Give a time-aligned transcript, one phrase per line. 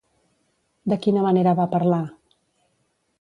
[0.93, 2.03] De quina manera va parlar?